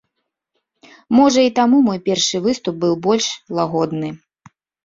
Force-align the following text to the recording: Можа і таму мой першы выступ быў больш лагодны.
Можа 1.17 1.39
і 1.49 1.51
таму 1.59 1.77
мой 1.89 1.99
першы 2.09 2.37
выступ 2.47 2.75
быў 2.85 2.93
больш 3.07 3.25
лагодны. 3.59 4.09